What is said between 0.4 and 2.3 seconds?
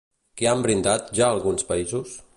Què han brindat ja alguns països?